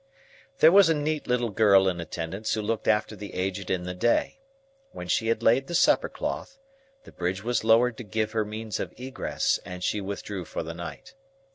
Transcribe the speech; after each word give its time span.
There 0.61 0.71
was 0.71 0.89
a 0.89 0.95
neat 0.95 1.27
little 1.27 1.51
girl 1.51 1.87
in 1.87 2.01
attendance, 2.01 2.55
who 2.55 2.61
looked 2.63 2.87
after 2.87 3.15
the 3.15 3.35
Aged 3.35 3.69
in 3.69 3.83
the 3.83 3.93
day. 3.93 4.39
When 4.93 5.07
she 5.07 5.27
had 5.27 5.43
laid 5.43 5.67
the 5.67 5.75
supper 5.75 6.09
cloth, 6.09 6.57
the 7.03 7.11
bridge 7.11 7.43
was 7.43 7.63
lowered 7.63 7.97
to 7.97 8.03
give 8.03 8.31
her 8.31 8.43
means 8.43 8.79
of 8.79 8.99
egress, 8.99 9.59
and 9.63 9.83
she 9.83 10.01
withdrew 10.01 10.45
for 10.45 10.63
the 10.63 10.73
night. 10.73 11.13